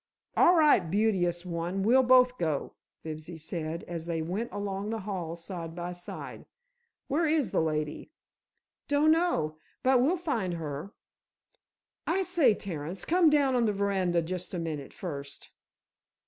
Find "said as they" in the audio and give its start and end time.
3.37-4.19